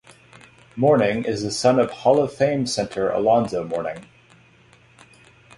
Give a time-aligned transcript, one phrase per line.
[0.75, 4.07] Mourning is the son of Hall of Fame center Alonzo Mourning.